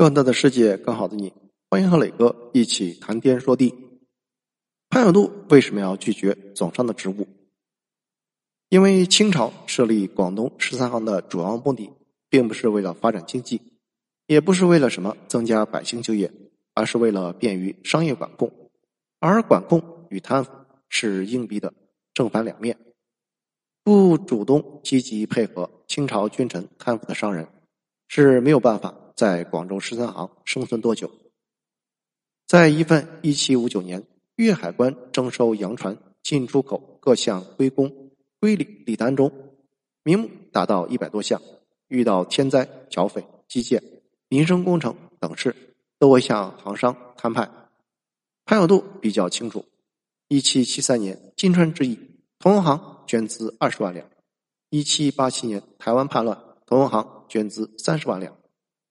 [0.00, 1.30] 更大的世界，更好的你，
[1.68, 3.74] 欢迎和磊哥一起谈天说地。
[4.88, 7.28] 潘有度为什么要拒绝总商的职务？
[8.70, 11.90] 因为清朝设立广东十三行的主要目的，
[12.30, 13.60] 并不是为了发展经济，
[14.26, 16.32] 也不是为了什么增加百姓就业，
[16.72, 18.50] 而是为了便于商业管控。
[19.18, 20.50] 而管控与贪腐
[20.88, 21.74] 是硬币的
[22.14, 22.78] 正反两面，
[23.84, 27.46] 不主动积极配合清朝君臣贪腐的商人
[28.08, 28.94] 是没有办法。
[29.20, 31.10] 在广州十三行生存多久？
[32.46, 34.02] 在一份一七五九年
[34.36, 37.92] 粤海关征收洋船进出口各项规工
[38.40, 39.30] 规礼礼单中，
[40.04, 41.38] 名目达到一百多项，
[41.88, 43.82] 遇到天灾、剿匪、基建、
[44.30, 45.54] 民生工程等事，
[45.98, 47.46] 都会向行商摊派。
[48.46, 49.66] 潘有度比较清楚：
[50.28, 51.98] 一七七三年金川之役，
[52.38, 54.06] 同行捐资二十万两；
[54.70, 58.39] 一七八七年台湾叛乱，同行捐资三十万两。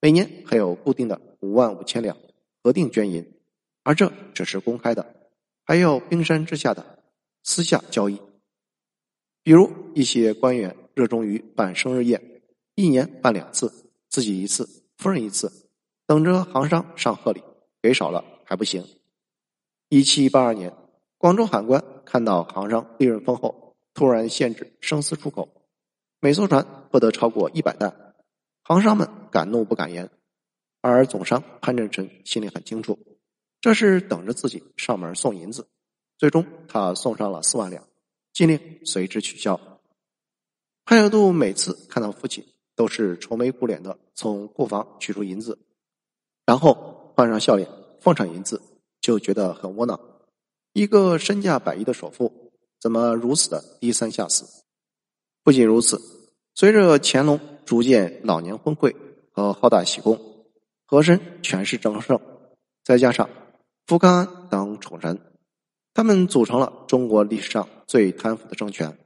[0.00, 2.16] 每年还有固定的五万五千两
[2.62, 3.34] 核定捐银，
[3.82, 5.14] 而这只是公开的，
[5.64, 7.02] 还有冰山之下的
[7.42, 8.18] 私下交易。
[9.42, 12.42] 比如一些官员热衷于办生日宴，
[12.74, 13.70] 一年办两次，
[14.08, 15.52] 自己一次，夫人一次，
[16.06, 17.42] 等着行商上贺礼，
[17.82, 18.84] 给少了还不行。
[19.90, 20.74] 一七八二年，
[21.18, 25.66] 广州海关看到行商利润丰厚，突然限制生丝出口，
[26.20, 28.09] 每艘船不得超过一百担。
[28.70, 30.08] 行商们敢怒不敢言，
[30.80, 32.96] 而总商潘振臣心里很清楚，
[33.60, 35.66] 这是等着自己上门送银子。
[36.16, 37.84] 最终，他送上了四万两，
[38.32, 39.60] 禁令随之取消。
[40.84, 42.44] 潘有度每次看到父亲，
[42.76, 45.58] 都是愁眉苦脸的从库房取出银子，
[46.46, 47.68] 然后换上笑脸
[48.00, 48.62] 放上银子，
[49.00, 49.98] 就觉得很窝囊。
[50.74, 54.62] 一个身价百亿的首富，怎么如此的低三下四？
[55.42, 56.00] 不仅如此，
[56.54, 57.40] 随着乾隆。
[57.70, 58.92] 逐渐老年昏聩
[59.30, 60.18] 和好大喜功，
[60.86, 62.20] 和珅权势正盛，
[62.82, 63.30] 再加上
[63.86, 65.20] 福康安等宠臣，
[65.94, 68.98] 他们组成了中国历史上最贪腐的政权。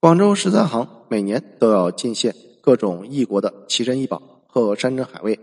[0.00, 5.38] 广州十三行每年都要进献各种异国的奇珍异宝和山珍海味，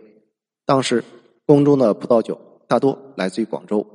[0.65, 1.03] 当时
[1.45, 3.85] 宫中的葡萄酒大多来自于广州。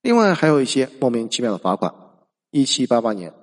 [0.00, 1.94] 另外还有一些莫名其妙的罚款。
[2.52, 3.34] 一七八八年，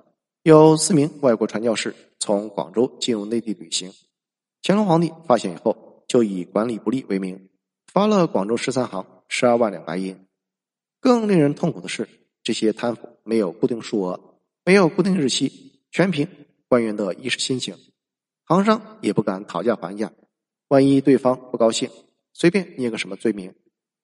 [0.42, 1.94] 有四名外国传教士。
[2.18, 3.92] 从广州进入内地旅行，
[4.62, 7.48] 乾隆皇帝发现以后，就以管理不力为名，
[7.92, 10.26] 罚了广州十三行十二万两白银。
[11.00, 12.08] 更令人痛苦的是，
[12.42, 16.28] 这些贪腐没有固定数额，没有固定日期，全凭
[16.68, 17.76] 官员的一时心情。
[18.44, 20.12] 行商也不敢讨价还价，
[20.68, 21.90] 万一对方不高兴，
[22.32, 23.54] 随便捏个什么罪名，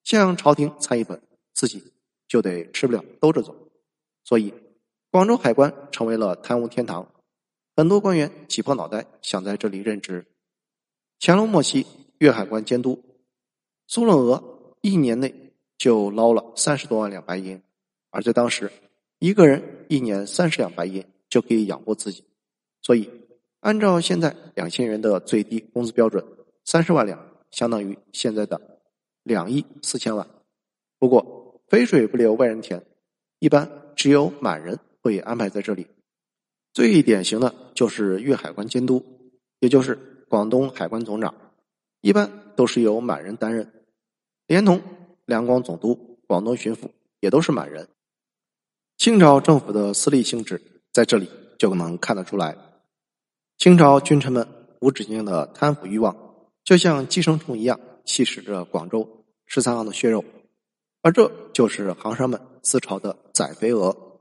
[0.04, 1.20] 向朝廷参一本，
[1.52, 1.92] 自己
[2.28, 3.56] 就得吃不了兜着走。
[4.24, 4.54] 所以，
[5.10, 7.08] 广州海关成为了贪污天堂。
[7.74, 10.26] 很多官员挤破脑袋想在这里任职。
[11.18, 11.86] 乾隆末期，
[12.18, 13.02] 粤海关监督
[13.86, 17.62] 苏润娥一年内就捞了三十多万两白银，
[18.10, 18.70] 而在当时，
[19.20, 22.24] 一个人一年三十两白银就可以养活自己。
[22.82, 23.08] 所以，
[23.60, 26.22] 按照现在两千元的最低工资标准，
[26.64, 27.18] 三十万两
[27.50, 28.60] 相当于现在的
[29.22, 30.28] 两亿四千万。
[30.98, 32.84] 不过，肥水不流外人田，
[33.38, 35.86] 一般只有满人会安排在这里。
[36.72, 39.04] 最典型的就是粤海关监督，
[39.60, 41.34] 也就是广东海关总长，
[42.00, 43.70] 一般都是由满人担任，
[44.46, 44.80] 连同
[45.26, 46.88] 两广总督、广东巡抚
[47.20, 47.88] 也都是满人。
[48.96, 50.62] 清朝政府的私利性质
[50.92, 51.28] 在这里
[51.58, 52.56] 就能看得出来。
[53.58, 54.48] 清朝君臣们
[54.80, 56.16] 无止境的贪腐欲望，
[56.64, 60.24] 就像寄生虫一样吸食着广州十三行的血肉，
[61.02, 64.20] 而这就是行商们自嘲的“宰肥鹅”。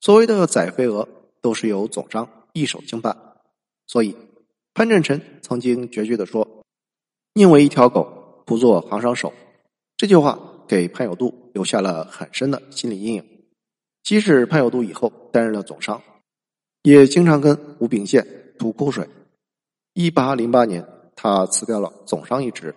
[0.00, 1.06] 所谓的“宰肥鹅”。
[1.40, 3.16] 都是由总商一手经办，
[3.86, 4.16] 所以
[4.74, 6.64] 潘振臣曾经决绝的说
[7.34, 9.32] ：“宁为一条狗，不做行商手。”
[9.96, 13.26] 这句话给潘有度留下了很深的心理阴影。
[14.02, 16.02] 即使潘有度以后担任了总商，
[16.82, 18.26] 也经常跟吴秉宪
[18.58, 19.08] 吐苦水。
[19.92, 22.74] 一八零八年，他辞掉了总商一职。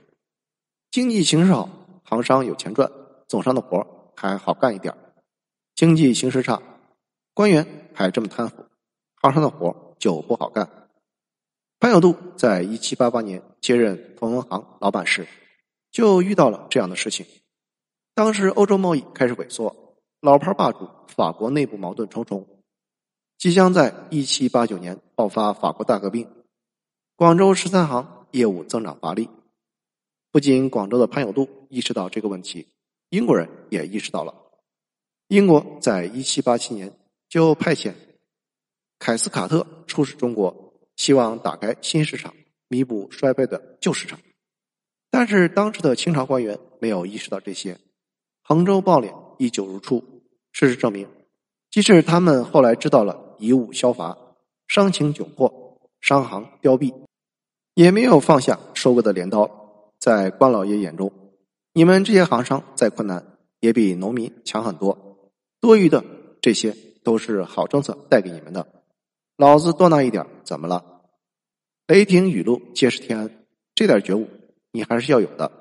[0.92, 1.70] 经济形势好，
[2.04, 2.92] 行商有钱赚，
[3.28, 4.94] 总商的活还好干一点
[5.76, 6.62] 经济形势差。
[7.34, 8.66] 官员还这么贪腐，
[9.22, 10.70] 行商的活就不好干。
[11.80, 15.28] 潘有度在一七八八年接任同仁行老板时，
[15.92, 17.26] 就遇到了这样的事情。
[18.16, 22.48] 当时欧洲贸易开始萎缩，老牌霸主法国内部矛盾重重，
[23.38, 26.28] 即将在一七八九年爆发法国大革命。
[27.16, 29.30] 广州十三行业务增长乏力，
[30.32, 32.68] 不仅广州的潘有度意识到这个问题，
[33.10, 34.34] 英国人也意识到了。
[35.28, 36.98] 英国在一七八七年。
[37.34, 37.94] 就派遣
[39.00, 42.32] 凯斯卡特出使中国，希望打开新市场，
[42.68, 44.20] 弥补衰败的旧市场。
[45.10, 47.80] 但是当时的清朝官员没有意识到这些，
[48.44, 50.04] 横州暴敛依旧如初。
[50.52, 51.10] 事实证明，
[51.72, 54.16] 即使他们后来知道了贻误消乏、
[54.68, 56.94] 商情窘迫、商行凋敝，
[57.74, 59.90] 也没有放下收割的镰刀。
[59.98, 61.12] 在关老爷眼中，
[61.74, 63.26] 你们这些行商再困难，
[63.60, 65.18] 也比农民强很多。
[65.60, 66.06] 多余的
[66.40, 68.66] 这些都是好政策带给你们的，
[69.38, 71.02] 老子多拿一点怎么了？
[71.88, 73.46] 雷霆雨露皆是天恩，
[73.76, 74.28] 这点觉悟
[74.72, 75.52] 你还是要有的。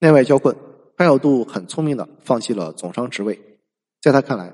[0.00, 0.56] 内外交困，
[0.96, 3.60] 潘有度很聪明的放弃了总商职位，
[4.02, 4.52] 在他看来，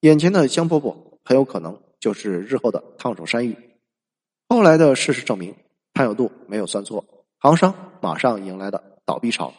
[0.00, 0.94] 眼前的香饽饽
[1.24, 3.56] 很有可能就是日后的烫手山芋。
[4.48, 5.54] 后来的事实证明，
[5.94, 7.04] 潘有度没有算错，
[7.38, 9.54] 行商马上迎来了倒闭潮。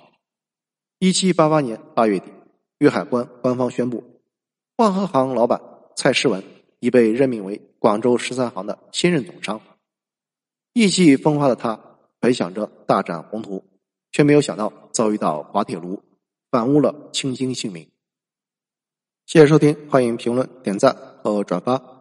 [0.99, 2.31] 一七八八年八月底，
[2.77, 4.03] 粤海关官方宣布，
[4.75, 5.59] 万和行老板
[5.95, 6.43] 蔡世文
[6.79, 9.61] 已被任命为广州十三行的新任总商。
[10.73, 11.79] 意气风发的他，
[12.19, 13.63] 本想着大展宏图，
[14.11, 16.01] 却没有想到遭遇到滑铁卢，
[16.49, 17.87] 反误了清心性命。
[19.25, 21.92] 谢谢收听，欢迎评论、点赞和转发。